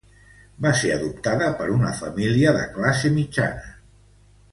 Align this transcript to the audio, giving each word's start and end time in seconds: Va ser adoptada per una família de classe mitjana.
Va 0.65 0.69
ser 0.77 0.89
adoptada 0.93 1.49
per 1.59 1.67
una 1.73 1.91
família 1.99 2.55
de 2.57 2.63
classe 2.79 3.13
mitjana. 3.19 3.71